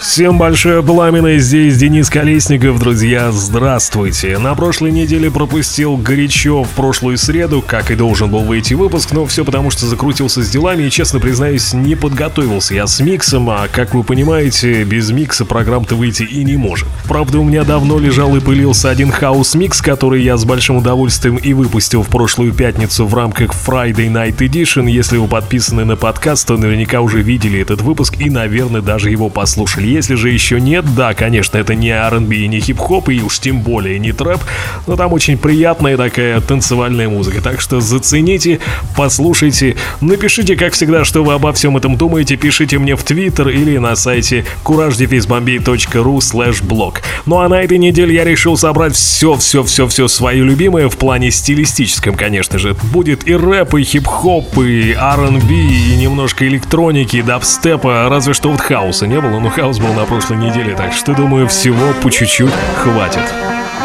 [0.00, 4.38] Всем большое пламя, здесь Денис Колесников, друзья, здравствуйте.
[4.38, 9.26] На прошлой неделе пропустил горячо в прошлую среду, как и должен был выйти выпуск, но
[9.26, 13.68] все потому, что закрутился с делами и, честно признаюсь, не подготовился я с миксом, а,
[13.70, 16.88] как вы понимаете, без микса программ-то выйти и не может.
[17.06, 21.52] Правда, у меня давно лежал и пылился один хаус-микс, который я с большим удовольствием и
[21.52, 24.90] выпустил в прошлую пятницу в рамках Friday Night Edition.
[24.90, 29.28] Если вы подписаны на подкаст, то наверняка уже видели этот выпуск и, наверное, даже его
[29.28, 29.89] послушали.
[29.90, 33.60] Если же еще нет, да, конечно, это не R&B и не хип-хоп, и уж тем
[33.60, 34.40] более не трэп,
[34.86, 37.42] но там очень приятная такая танцевальная музыка.
[37.42, 38.60] Так что зацените,
[38.96, 43.78] послушайте, напишите, как всегда, что вы обо всем этом думаете, пишите мне в Твиттер или
[43.78, 46.98] на сайте couragedefizbombay.ru slash blog.
[47.26, 52.58] Ну а на этой неделе я решил собрать все-все-все-все свое любимое в плане стилистическом, конечно
[52.58, 52.76] же.
[52.92, 59.08] Будет и рэп, и хип-хоп, и R&B, и немножко электроники, дабстепа, разве что вот хаоса
[59.08, 63.24] не было, но хаос был на прошлой неделе, так что, думаю, всего по чуть-чуть хватит.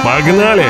[0.04, 0.66] Погнали!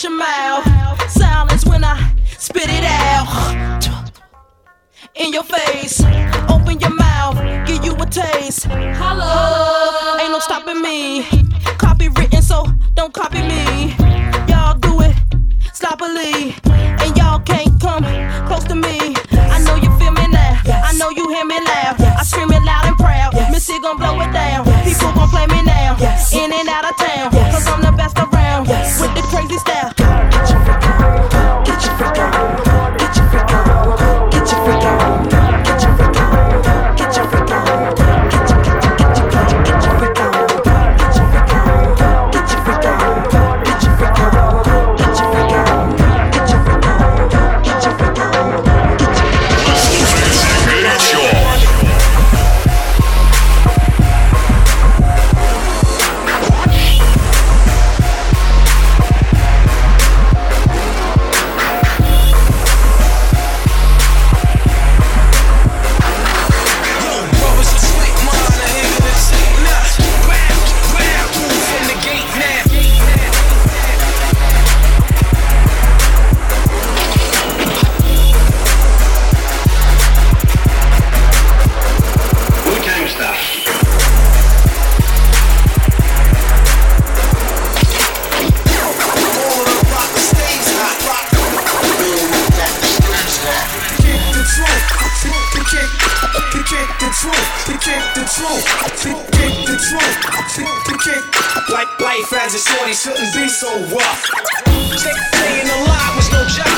[0.00, 1.10] Shut your mouth.
[1.10, 3.28] Silence when I spit it out.
[5.14, 6.00] In your face,
[6.48, 8.64] open your mouth, give you a taste.
[8.64, 11.24] Holla, ain't no stopping me.
[11.76, 12.64] Copy written, so
[12.94, 13.94] don't copy me.
[14.48, 15.14] Y'all do it
[15.74, 18.04] sloppily, and y'all can't come
[18.46, 19.14] close to me.
[19.52, 20.62] I know you feel me now.
[20.64, 22.00] I know you hear me laugh.
[22.00, 23.34] I scream it loud and proud.
[23.52, 24.64] Missy gon' blow it down.
[24.82, 25.98] People gon' play me now.
[26.32, 27.29] In and out of town
[29.50, 29.99] crazy.
[97.10, 98.64] the truth, to kick the truth,
[99.02, 100.16] to kick the truth,
[100.54, 101.22] to, to kick.
[101.68, 104.30] Like life as a shorty shouldn't be so rough.
[104.96, 106.70] Staying alive was no job.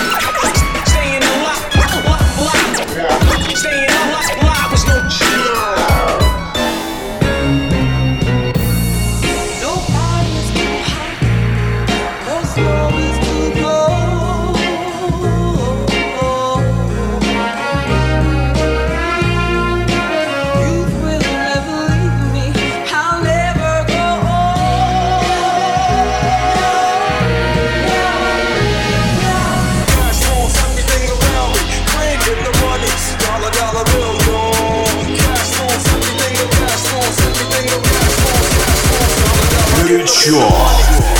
[0.89, 3.57] Staying alive, alive, alive.
[3.59, 4.42] Staying alive.
[39.93, 41.12] Future.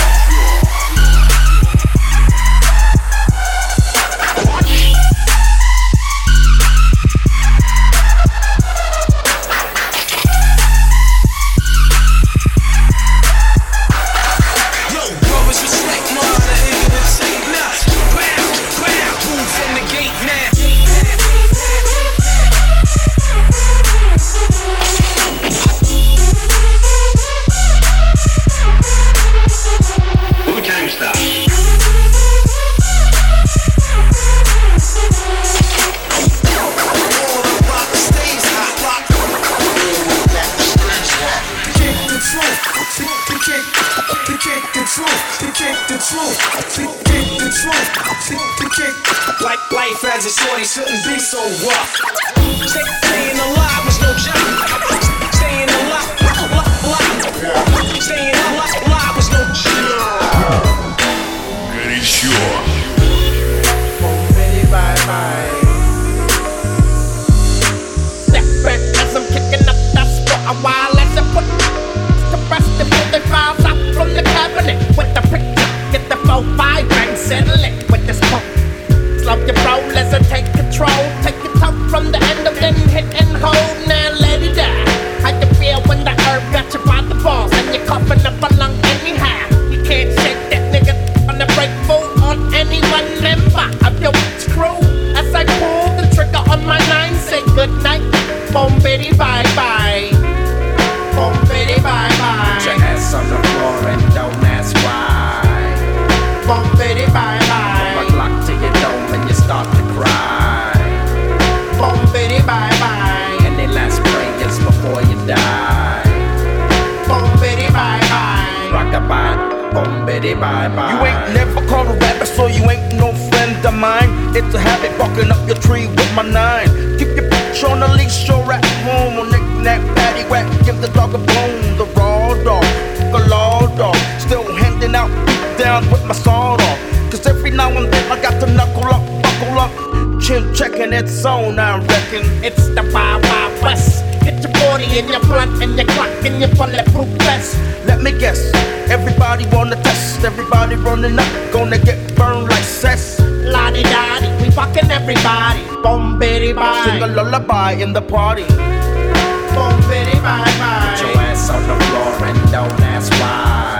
[157.93, 158.43] the party.
[158.43, 160.95] Boom, bitty, bye, bye.
[160.97, 163.77] Put your ass on the floor and don't ask why.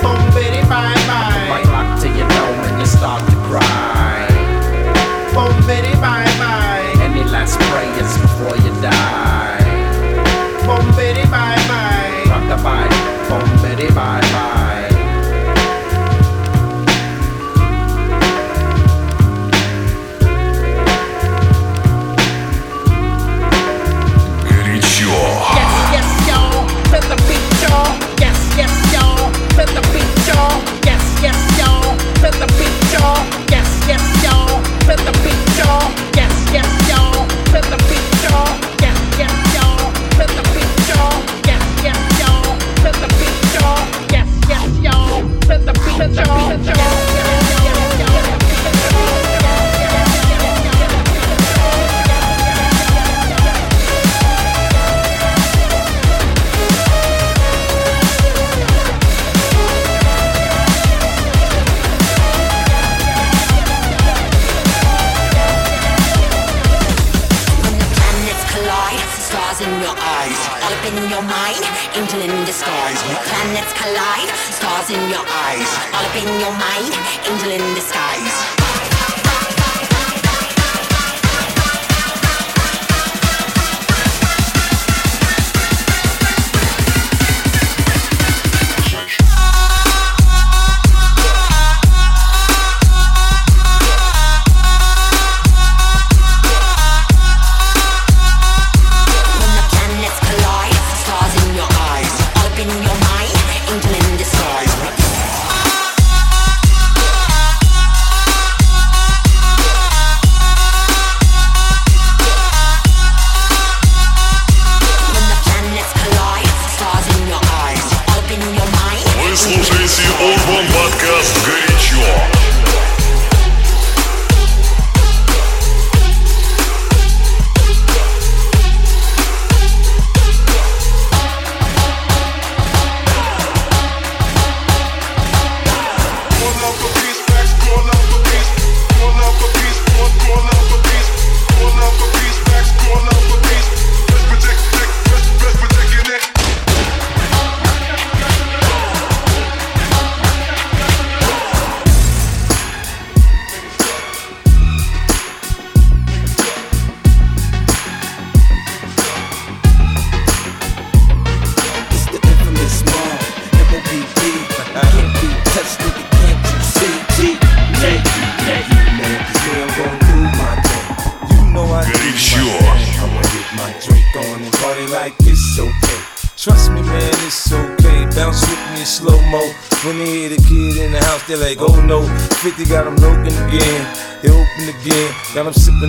[0.00, 1.31] Boom, bitty, bye, bye.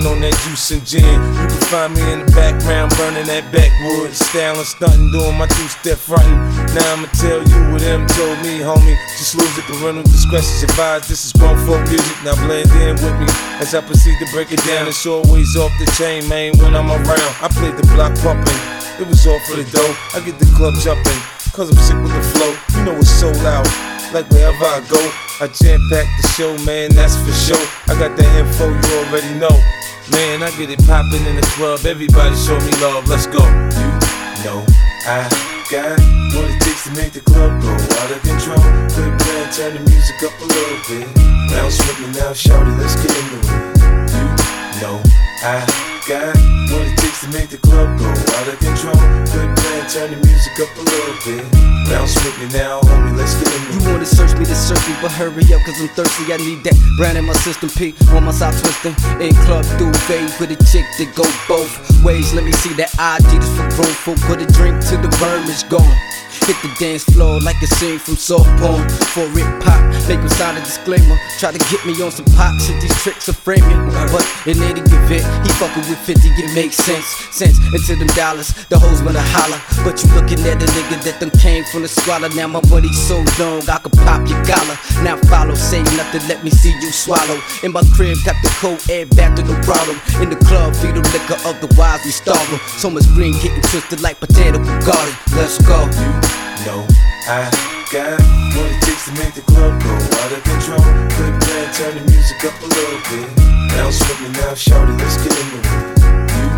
[0.02, 1.06] on that juice and gin.
[1.06, 5.68] You can find me in the background burning that backwood, styling, stunting, doing my two
[5.70, 6.34] step frontin'.
[6.74, 8.98] Now I'ma tell you what them told me, homie.
[9.14, 11.06] Just lose it, parental discretion's advised.
[11.06, 13.30] This is grown folk music, now blend in with me
[13.62, 14.90] as I proceed to break it down.
[14.90, 16.58] It's always off the chain, man.
[16.58, 18.58] When I'm around, I play the block pumping.
[18.98, 19.94] It was all for the dough.
[20.14, 21.22] I get the club jumpin',
[21.54, 22.50] cause I'm sick with the flow.
[22.74, 25.02] You know it's so loud like wherever I go.
[25.42, 27.66] I jam back the show, man, that's for sure.
[27.90, 29.52] I got the info you already know.
[30.14, 31.84] Man, I get it poppin' in the club.
[31.84, 33.42] Everybody show me love, let's go.
[33.42, 33.90] You
[34.46, 34.62] know
[35.10, 35.26] I
[35.68, 35.98] got
[36.30, 38.62] what it takes to make the club go out of control.
[38.94, 41.10] quick playing, turn the music up a little bit.
[41.50, 43.74] Bounce with me now, shout it, let's get into it.
[44.74, 45.02] You know
[45.42, 46.36] I got
[46.68, 49.00] what it takes to make the club go out of control.
[49.32, 51.44] Good plan, turn the music up a little bit.
[51.88, 54.94] Bounce with me now, homie, let's get in You wanna search me to search me,
[55.00, 56.32] but hurry up, cause I'm thirsty.
[56.32, 58.96] I need that brand in my system, P on my side twisting.
[59.20, 61.72] In club duvet with a chick that go both
[62.04, 62.34] ways.
[62.34, 65.48] Let me see that ID just for room for put a drink to the verm
[65.48, 65.96] is gone.
[66.44, 68.84] Hit the dance floor like a scene from soft porn.
[69.16, 71.16] For it pop, make him sign a disclaimer.
[71.38, 73.80] Try to get me on some pop shit, these tricks are framing.
[74.12, 77.06] But in any event, he fucking with 50, it makes sense.
[77.30, 79.60] Sense into them dollars, the hoes wanna holler.
[79.84, 82.28] But you looking at a nigga that done came from the squalor.
[82.30, 84.76] Now my money so long, I could pop your collar.
[85.02, 87.38] Now follow, say nothing, let me see you swallow.
[87.62, 89.98] In my crib, got the cold air back to the bottom.
[90.22, 92.48] In the club, feed them liquor, otherwise we starve.
[92.78, 95.14] So much green getting twisted like botanical garden.
[95.36, 95.84] Let's go.
[95.84, 96.86] You know
[97.28, 97.50] I
[97.92, 98.20] got
[98.56, 101.33] what it takes to make the club go out of control.
[101.64, 103.24] Good plan, turn the music up a little bit.
[103.72, 105.72] Bounce with me now, shorty, let's get into it.
[106.36, 106.48] You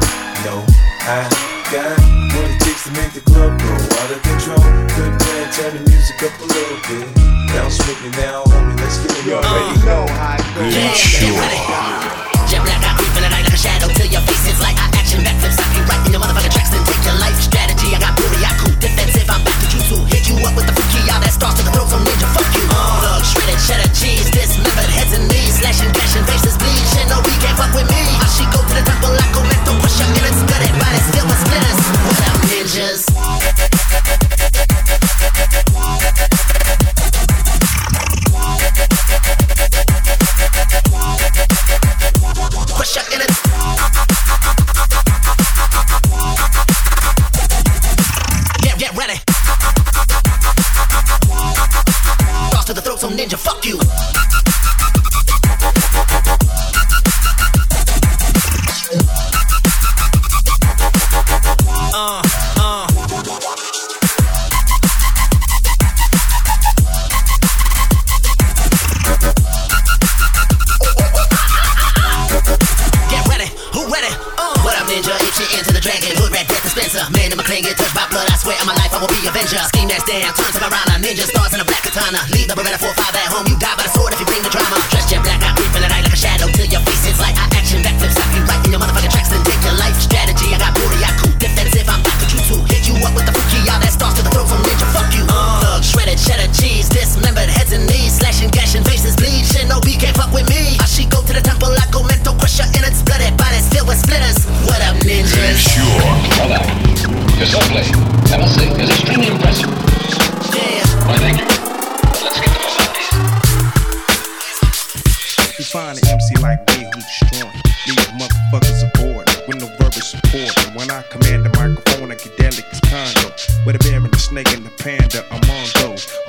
[0.43, 0.67] know
[1.07, 1.23] I
[1.71, 1.95] got
[2.35, 4.67] what it takes to make the club go out of control.
[4.99, 7.07] Good plan, turn the music up a little bit.
[7.55, 9.47] Bounce with me now, homie, let's get into it.
[9.87, 10.75] know how it goes.
[12.51, 14.75] Jet black, I creep in the night like a shadow till your face is like
[14.75, 17.95] I action backflip, stop you right in your motherfucking tracks, then take your life strategy.
[17.95, 18.19] I got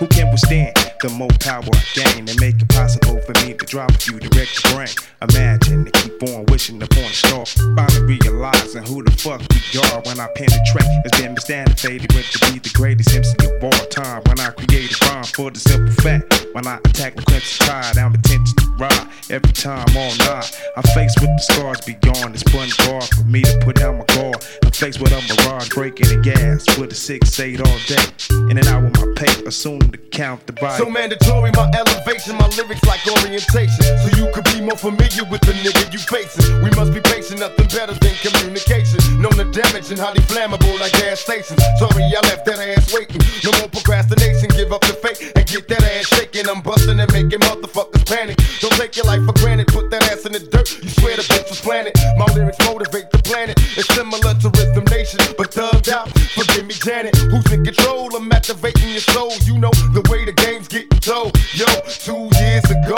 [0.08, 3.65] who can withstand the more power I gain and make it possible for me to
[3.65, 4.93] drop few direct the brain.
[5.21, 7.45] Imagine and keep on wishing upon a star.
[7.45, 10.89] Finally realizing who the fuck we are when I penetrate.
[11.05, 14.21] It's been misunderstood with to be the greatest MC of all time.
[14.25, 16.47] When I create a rhyme for the simple fact.
[16.53, 19.07] When I attack the Clemson tide, I'm intention to ride.
[19.29, 22.33] Every time all night, I'm faced with the scars beyond.
[22.33, 24.43] It's one bar for me to put down my guard.
[24.63, 28.01] I'm faced with a mirage breaking the gas with a six eight all day.
[28.49, 30.83] In and out with my paper, soon to count the body.
[30.83, 33.84] So mandatory, my elevation, my lyrics like orientation.
[34.04, 36.63] So you could be more familiar with the nigga you facing.
[36.63, 39.00] We must be patient, nothing better than communication.
[39.21, 41.60] Known the damage and highly flammable like gas stations.
[41.80, 43.21] Sorry, I left that ass waiting.
[43.43, 46.47] No more procrastination, give up the fake and get that ass shaking.
[46.47, 48.38] I'm busting and making motherfuckers panic.
[48.62, 50.71] Don't take your life for granted, put that ass in the dirt.
[50.84, 51.93] You swear the bitch was planted.
[52.17, 53.60] My lyrics motivate the planet.
[53.76, 56.08] It's similar to Rhythm Nation, but thugged out.
[56.38, 57.15] Forgive me, Janet.
[57.15, 58.15] Who's in control?
[58.15, 59.34] I'm activating your soul.
[59.43, 61.33] You know the way the game's getting told.
[61.55, 62.96] Yo, two years ago,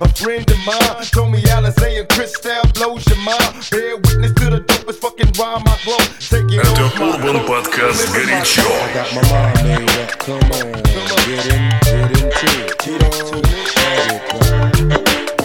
[0.00, 3.68] a friend of mine told me Alizé and Cristal blows your mind.
[3.70, 5.98] Bear witness to the dopest fucking rhyme I grow.
[6.18, 7.66] Take it Это off my Урбан clothes.
[7.66, 8.62] Подкаст Living my «Горячо».
[8.62, 10.18] I got my mind made up.
[10.18, 12.70] Come on, get in, get into it.
[12.78, 13.60] Get on, let
[14.80, 15.39] it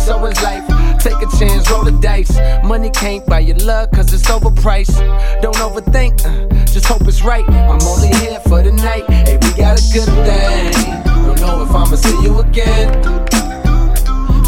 [0.00, 0.66] so is life.
[0.98, 2.36] Take a chance, roll the dice.
[2.64, 4.98] Money can't buy your love, cause it's overpriced.
[5.42, 7.48] Don't overthink, uh, just hope it's right.
[7.48, 9.04] I'm only here for the night.
[9.10, 10.72] Hey, we got a good thing.
[11.04, 12.88] Don't know if I'ma see you again.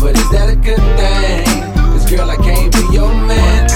[0.01, 1.45] But is that a good thing?
[1.93, 3.69] Cause girl, I can't be your man.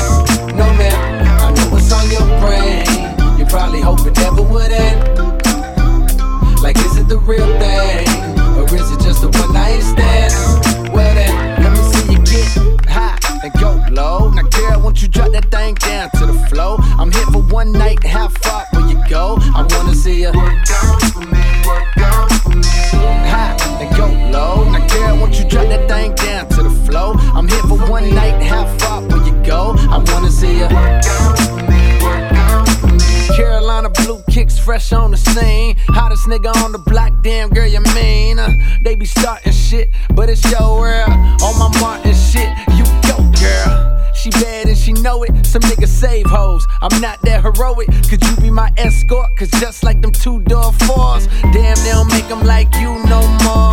[0.56, 3.38] No man, I know what's on your brain.
[3.38, 5.00] You probably hope it never would end.
[6.62, 8.08] Like, is it the real thing?
[8.58, 10.92] Or is it just a one night stand?
[10.92, 11.55] Well then,
[13.46, 14.30] and go low.
[14.30, 16.76] Now, girl, won't you drop that thing down to the flow?
[16.98, 19.38] I'm here for one night, how far will you go?
[19.54, 20.32] I wanna see you.
[20.32, 22.62] come for me work on
[23.30, 24.06] High and go
[24.36, 24.68] low.
[24.70, 27.14] Now, girl, won't you drop that thing down to the flow?
[27.36, 29.74] I'm here for one night, how far will you go?
[29.78, 30.68] I wanna see you.
[33.36, 35.76] Carolina blue kicks fresh on the scene.
[35.88, 38.38] Hottest nigga on the block, damn girl, you mean?
[38.38, 38.50] Uh,
[38.82, 41.10] they be starting shit, but it's your world.
[41.42, 42.84] On my Martin shit, you
[43.46, 44.12] girl.
[44.14, 45.46] She bad and she know it.
[45.46, 46.66] Some niggas save hoes.
[46.82, 47.88] I'm not that heroic.
[48.08, 49.36] Could you be my escort?
[49.36, 53.20] Cause just like them two door fours, damn, they don't make them like you no
[53.44, 53.72] more.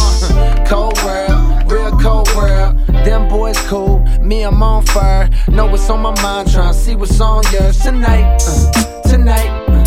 [0.68, 2.76] cold world, real cold world.
[3.06, 5.30] Them boys cool, me, I'm on fire.
[5.50, 8.42] Know what's on my mind, tryna see what's on yours tonight.
[8.48, 9.50] uh, tonight.
[9.70, 9.83] uh,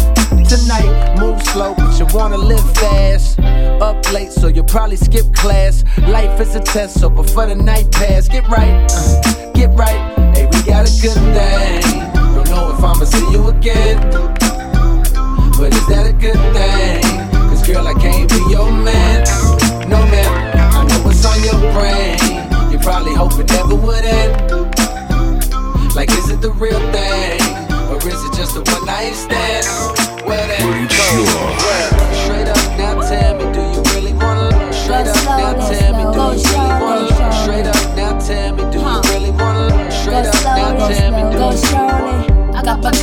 [0.49, 3.41] Tonight, move slow, but you wanna live fast.
[3.81, 5.83] Up late, so you'll probably skip class.
[5.99, 9.99] Life is a test, so before the night pass, get right, uh, get right.
[10.37, 11.83] Hey, we got a good thing.
[12.15, 13.99] Don't know if I'ma see you again,
[15.59, 17.03] but is that a good thing?
[17.49, 19.25] Cause girl, I can't be your man.
[19.89, 22.19] No man, I know what's on your brain.
[22.71, 24.53] You probably hope it never would end.
[25.97, 27.41] Like, is it the real thing?
[27.91, 29.56] Or is it just a one night stand?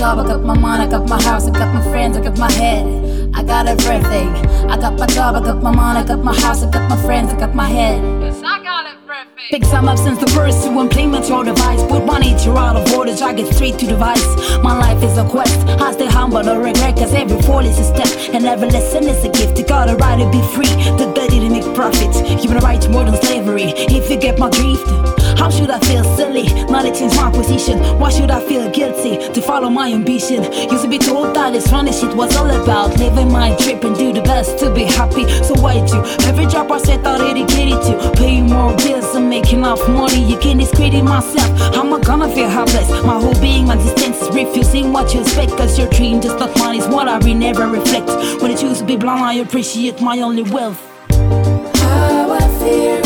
[0.03, 2.37] Job, I got my mind, I got my house, I got my friends, I got
[2.37, 2.83] my head.
[3.33, 4.27] I got everything.
[4.73, 6.97] I got my job, I got my mind, I got my house, I got my
[7.05, 8.01] friends, I got my head.
[8.21, 9.49] Yes, I got everything.
[9.49, 11.81] Pick some up since the first you implement your device.
[11.83, 14.27] Put one each out of orders, I get straight to the vice.
[14.61, 15.57] My life is a quest.
[15.79, 18.11] I stay humble, no regret, cause every fall is a step.
[18.35, 19.57] And every lesson is a gift.
[19.57, 20.73] You got a right to be free.
[20.99, 22.19] The dirty to make profits.
[22.43, 23.71] Human rights more than slavery.
[23.97, 24.83] If you get my drift,
[25.43, 26.45] how should I feel silly?
[26.71, 27.77] Knowledge change my position.
[27.99, 30.41] Why should I feel guilty to follow my ambition?
[30.71, 33.93] Used to be told that this running shit was all about living my trip and
[33.93, 35.27] do the best to be happy.
[35.43, 39.51] So why do every job I set out dedicated to pay more bills and make
[39.51, 40.23] enough money?
[40.23, 41.51] You can't discredit myself.
[41.75, 42.89] How am I gonna feel helpless?
[43.03, 45.51] My whole being, my existence is refusing what you expect.
[45.57, 48.07] Cause your dream just not mine is what I re- never reflect.
[48.41, 50.79] When I choose to be blind, I appreciate my only wealth.
[51.09, 53.01] How I fear,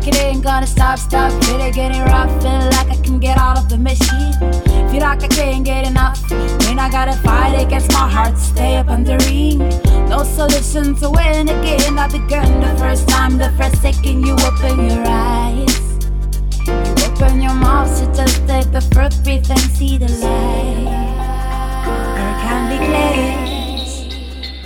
[0.00, 1.30] like it ain't gonna stop, stop.
[1.48, 2.30] Really getting rough.
[2.42, 4.32] Feel like I can get out of the machine.
[4.90, 6.18] Feel like I can't get enough.
[6.30, 9.58] When I gotta fight against my heart, stay up on the ring.
[10.08, 11.94] No solution to win again.
[11.94, 15.76] Not the gun the first time, the first second you open your eyes.
[16.66, 20.88] You open your mouth to just take the first breath and see the light.
[22.16, 24.12] Her can be glazed.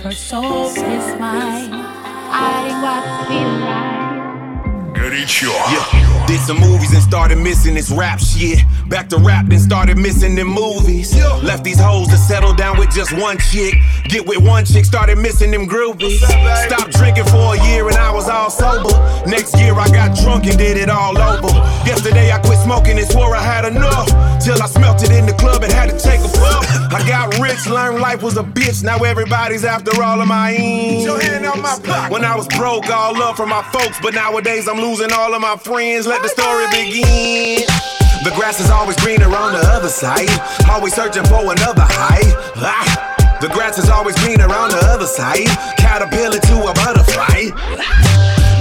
[0.01, 1.71] Her soul is mine.
[2.31, 3.94] Hiding what feel right.
[5.04, 5.50] Горячо.
[5.72, 8.60] Yeah, did some movies and started missing this rap shit.
[8.88, 11.14] Back to rap, then started missing them movies.
[11.42, 13.74] Left these hoes to settle down with just one chick.
[14.04, 16.18] Get with one chick, started missing them groupies.
[16.66, 18.90] Stopped drinking for a year and I was all sober.
[19.26, 21.48] Next year I got drunk and did it all over.
[21.86, 24.08] Yesterday I quit smoking and swore I had enough.
[24.44, 26.66] Till I smelt it in the club and had to take a puff.
[26.92, 28.82] I got rich, learned life was a bitch.
[28.82, 31.04] Now everybody's after all of my ends.
[31.04, 32.12] Your hand on my pocket.
[32.12, 35.41] When I was broke, all love from my folks, but nowadays I'm losing all of
[35.41, 36.07] my friends.
[36.07, 37.67] Let the story begin.
[38.23, 40.29] The grass is always greener on the other side.
[40.69, 42.23] Always searching for another high.
[42.55, 43.37] Ah.
[43.41, 45.47] The grass is always greener on the other side.
[45.77, 47.51] Caterpillar to a butterfly.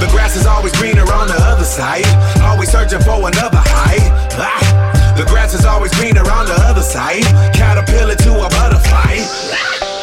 [0.03, 2.07] The grass is always greener on the other side.
[2.43, 4.03] Always searching for another high.
[4.35, 5.15] Ah.
[5.17, 7.23] The grass is always greener on the other side.
[7.55, 9.94] Caterpillar to a butterfly.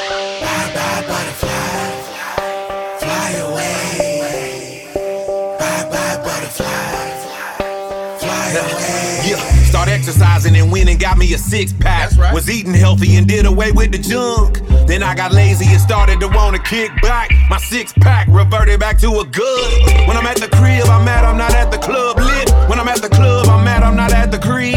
[9.71, 12.11] Start exercising and went and got me a six pack.
[12.33, 14.59] Was eating healthy and did away with the junk.
[14.85, 17.31] Then I got lazy and started to wanna kick back.
[17.49, 20.07] My six pack reverted back to a good.
[20.09, 22.49] When I'm at the crib, I'm mad I'm not at the club lit.
[22.67, 24.75] When I'm at the club, I'm mad I'm not at the crib.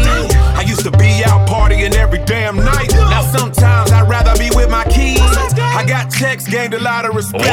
[0.55, 2.93] I used to be out partying every damn night.
[2.93, 3.84] Now sometimes
[6.25, 7.43] text gained a lot of respect.
[7.43, 7.49] Вы.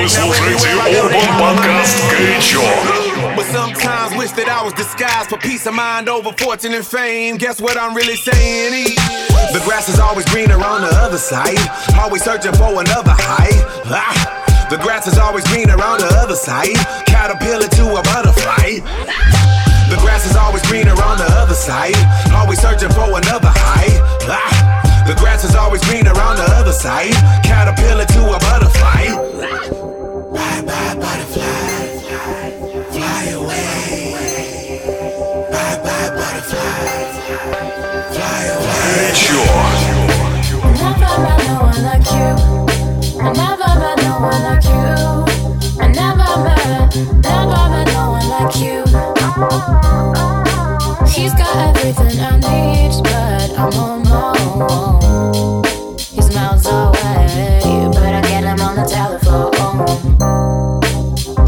[3.36, 7.36] But sometimes wish that I was disguised for peace of mind over fortune and fame.
[7.36, 8.72] Guess what I'm really saying?
[8.72, 8.96] E?
[9.52, 11.60] The grass is always greener on the other side.
[12.00, 13.52] Always searching for another high.
[13.92, 14.68] Ah.
[14.70, 16.76] The grass is always greener on the other side.
[17.04, 18.80] Caterpillar to a butterfly.
[19.92, 22.00] The grass is always greener on the other side.
[22.32, 23.92] Always searching for another high.
[24.32, 24.91] Ah.
[25.06, 27.12] The grass is always greener on the other side.
[27.44, 29.04] Caterpillar to a butterfly.
[30.32, 31.98] Bye bye butterfly,
[32.92, 34.12] fly away.
[35.50, 37.02] Bye bye butterfly,
[38.12, 39.14] fly away.
[39.14, 39.60] Sure.
[40.62, 42.30] I Never met no one like you.
[43.20, 44.94] I never met no one like you.
[45.82, 48.78] I never met, never met no one like you.
[51.12, 54.21] He's got everything I need, but I'm on my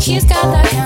[0.07, 0.84] He's got that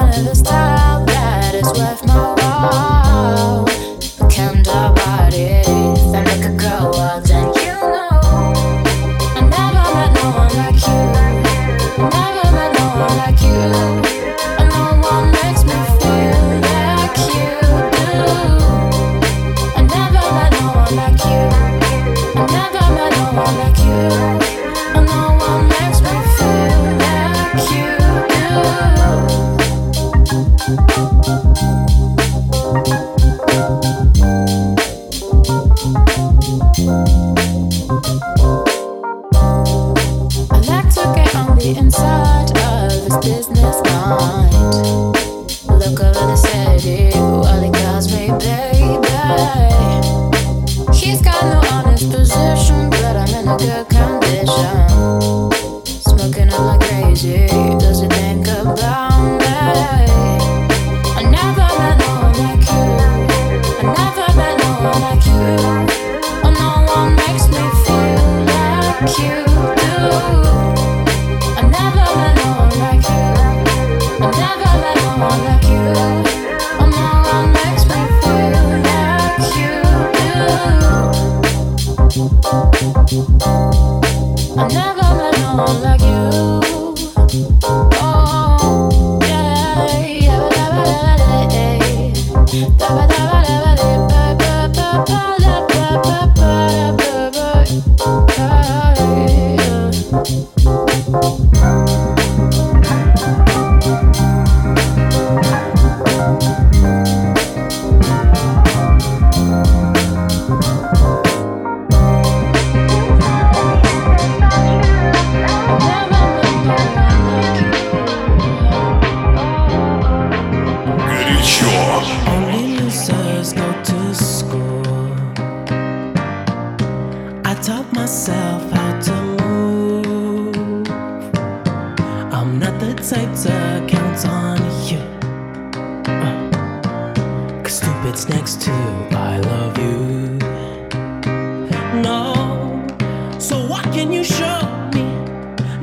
[41.76, 45.16] inside of his business mind.
[45.66, 47.17] Look over the city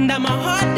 [0.08, 0.75] that my heart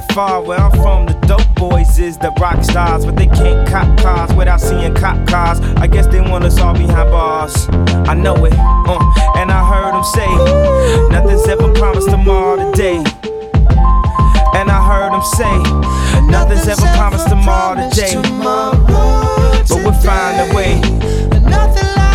[0.00, 0.42] not far.
[0.42, 4.32] Where I'm from, the dope boys is the rock stars, but they can't cop cars
[4.34, 5.60] without seeing cop cars.
[5.76, 7.68] I guess they want us all behind bars.
[8.08, 10.28] I know it, uh, and I heard them say,
[11.08, 12.96] nothing's ever promised tomorrow today.
[14.54, 15.62] And I heard them say,
[16.26, 18.14] nothing's ever promised tomorrow today.
[18.42, 22.09] But we'll find a way.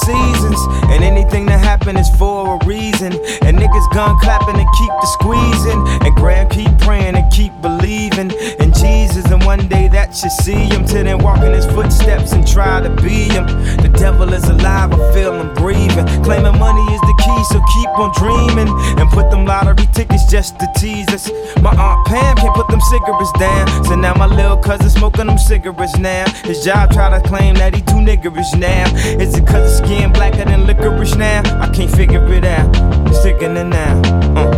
[0.00, 0.58] Seasons,
[0.90, 3.12] and anything that happen is for a reason.
[3.42, 8.30] And niggas gun clapping and keep the squeezing, and grand keep praying and keep believing
[8.60, 9.24] in Jesus.
[9.30, 12.80] And one day that you see him, till then walk in his footsteps and try
[12.80, 13.46] to be him.
[13.78, 16.06] The devil is alive, I feel him breathing.
[16.22, 17.00] Claiming money is
[17.44, 18.68] so keep on dreaming.
[18.98, 21.30] And put them lottery tickets just to tease us.
[21.62, 25.38] My aunt Pam can't put them cigarettes down, so now my little cousin smoking them
[25.38, 26.24] cigarettes now.
[26.44, 28.84] His job try to claim that he too niggerish now.
[29.20, 31.42] Is it cause his skin blacker than licorice now?
[31.60, 32.68] I can't figure it out.
[33.08, 34.00] It's sickening now.
[34.36, 34.50] Uh,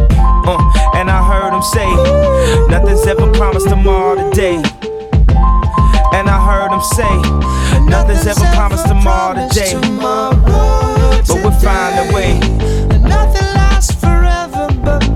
[0.46, 0.96] uh.
[0.96, 1.88] And I heard him say,
[2.68, 4.56] nothing's ever promised tomorrow today.
[6.14, 9.74] And I heard him say, nothing's ever promised tomorrow today.
[10.00, 12.75] But we'll find a way.
[14.86, 15.15] Forever,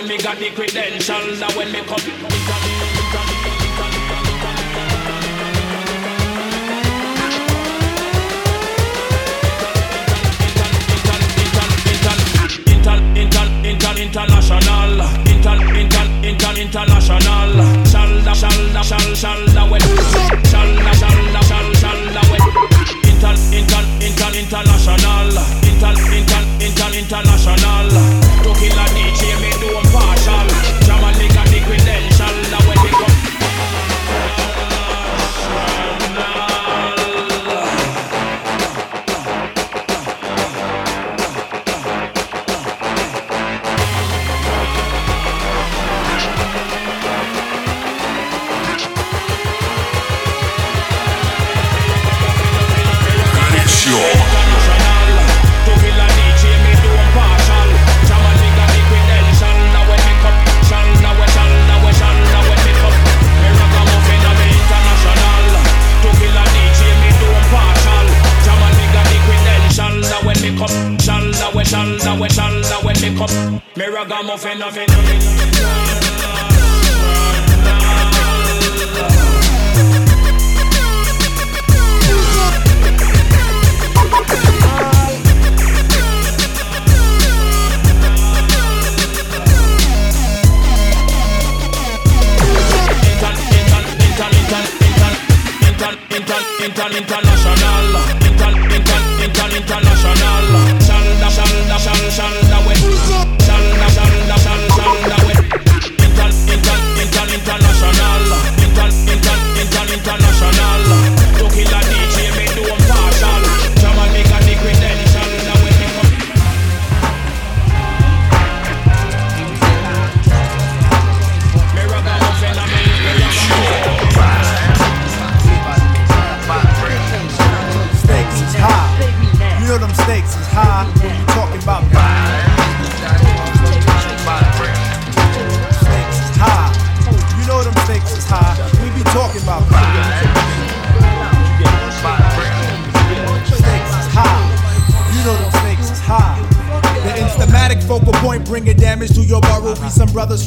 [0.00, 1.36] Jaman, me got the credential.
[1.36, 2.79] Now when me come.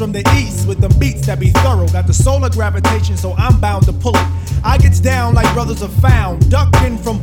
[0.04, 1.88] From the east with the beats that be thorough.
[1.88, 4.28] Got the solar gravitation, so I'm bound to pull it.
[4.62, 7.23] I gets down like brothers are found, ducking from.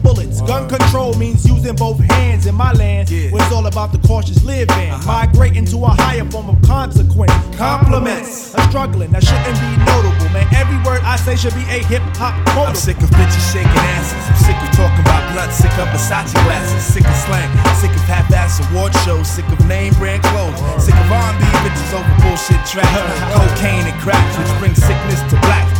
[0.51, 3.09] Gun control means using both hands in my land.
[3.31, 5.07] Where it's all about the cautious living, uh-huh.
[5.07, 7.31] migrating to a higher form of consequence.
[7.55, 10.51] Compliments, a struggling that shouldn't be notable, man.
[10.51, 12.67] Every word I say should be a hip hop quote.
[12.67, 14.19] I'm sick of bitches shaking asses.
[14.27, 15.55] I'm sick of talking about blood.
[15.55, 16.83] Sick of Versace glasses.
[16.83, 17.47] Sick of slang.
[17.79, 19.31] Sick of half-ass award shows.
[19.31, 20.59] Sick of name brand clothes.
[20.83, 22.91] Sick of R&B bitches over bullshit tracks.
[23.39, 25.80] Cocaine and cracks, which brings sickness to black.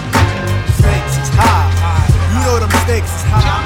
[2.83, 3.61] stakes is high.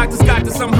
[0.00, 0.79] Doctors got I'm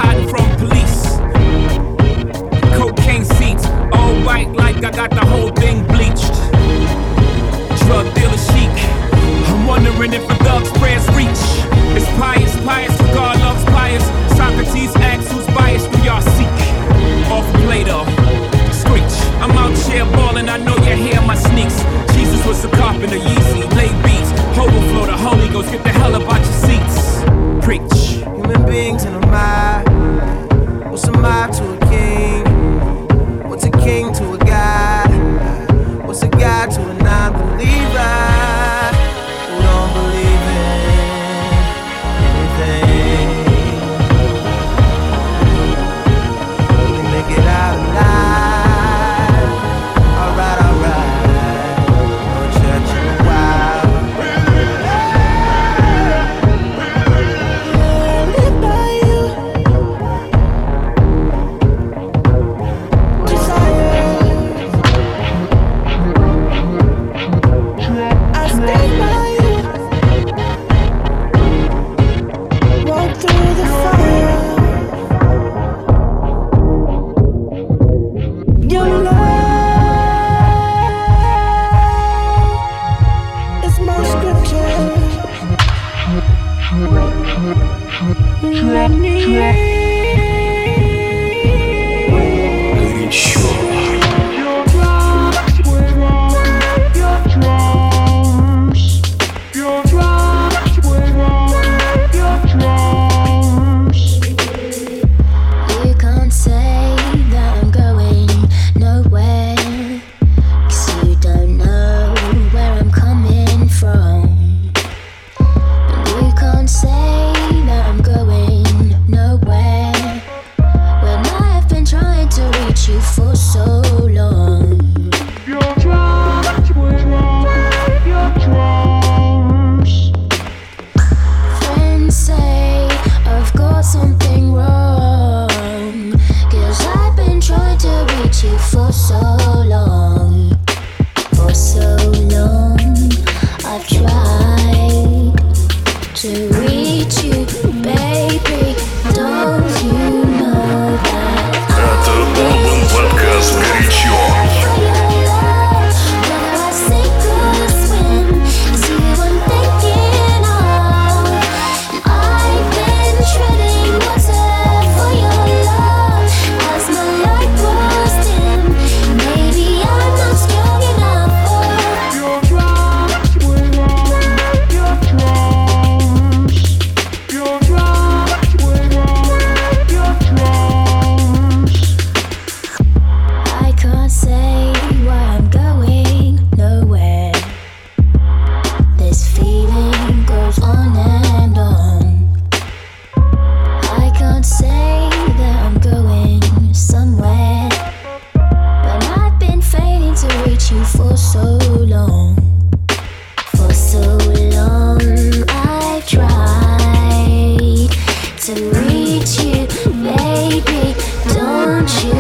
[211.99, 212.20] you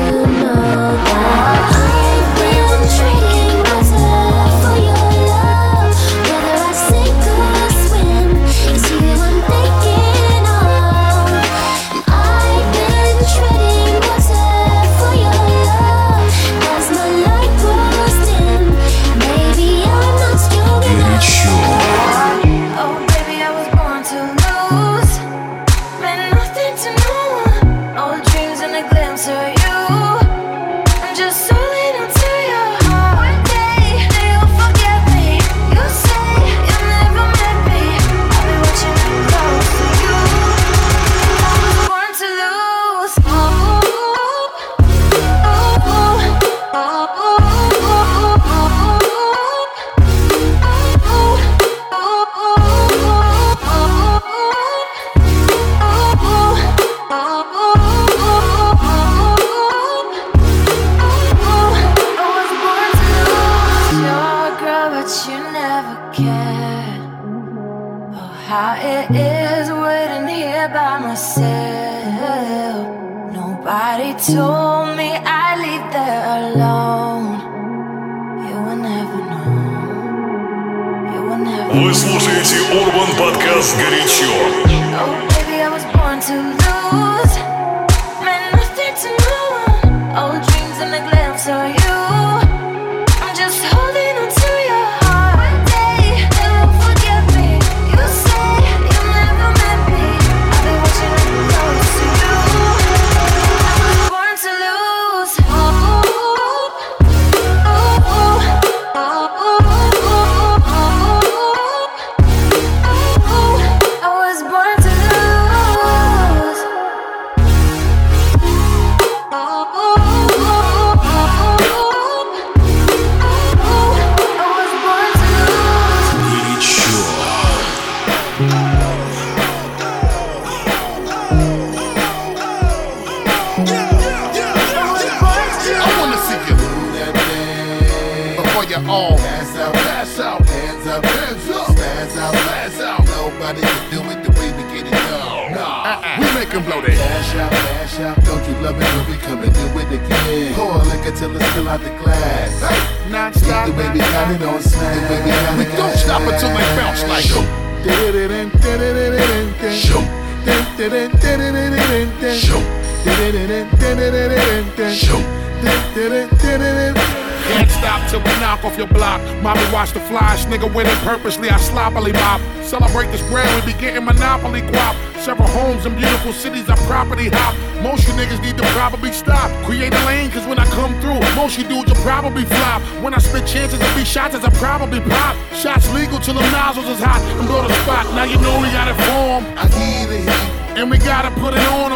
[169.42, 171.48] Mommy watch the flies, nigga with it purposely.
[171.48, 172.40] I sloppily mop.
[172.62, 174.94] Celebrate this brand, we be getting monopoly guap.
[175.18, 177.56] Several homes in beautiful cities, I property hop.
[177.82, 179.50] Most you niggas need to probably stop.
[179.64, 182.82] Create a lane, cause when I come through, most you dudes will probably flop.
[183.02, 185.36] When I spit chances and be shots, as I probably pop.
[185.54, 188.04] Shots legal till them nozzles is hot and blow the spot.
[188.14, 189.44] Now you know we got it form.
[189.56, 190.60] I the heat.
[190.78, 191.89] And we gotta put it on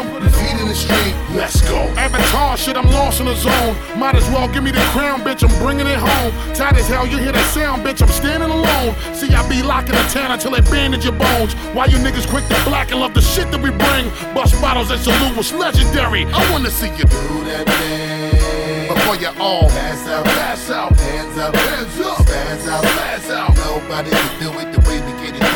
[0.64, 1.76] in the street, let's go.
[2.00, 3.76] Avatar shit, I'm lost in the zone.
[3.98, 6.32] Might as well give me the crown, bitch, I'm bringing it home.
[6.54, 8.94] Tight as hell, you hear that sound, bitch, I'm standing alone.
[9.14, 11.54] See, I be locking the town until they bandage your bones.
[11.76, 14.04] Why you niggas quick to black and love the shit that we bring?
[14.34, 16.24] Bust bottles and salute was legendary.
[16.26, 18.88] I wanna see you do that thing.
[18.88, 23.56] Before you all pass out, pass out, hands up, hands up, pass out, pass out.
[23.56, 25.53] Nobody can do it the way we get it.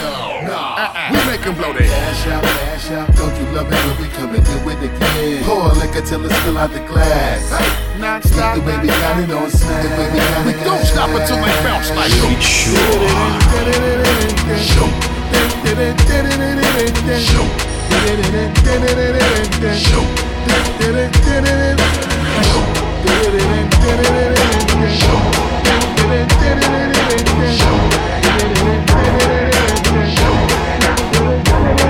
[0.48, 1.12] Nah, uh-uh.
[1.12, 3.08] we make 'em blow their cash out, cash out.
[3.16, 5.44] Don't you love it when we come and do it again?
[5.44, 7.52] Pour liquor till it's still out the glass.
[7.52, 8.54] Hey, non-stop.
[8.56, 9.84] The way we got it on smash.
[9.84, 10.46] The way we got it.
[10.46, 12.08] We don't stop until they bounce like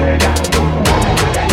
[0.09, 1.48] Obrigado.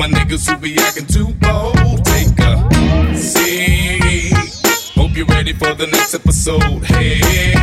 [0.00, 2.02] my niggas who be acting too bold.
[2.06, 4.32] Take a seat.
[4.94, 6.82] Hope you're ready for the next episode.
[6.84, 7.59] Hey.